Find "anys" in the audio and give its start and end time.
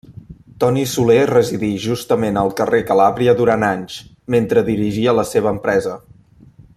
3.71-4.01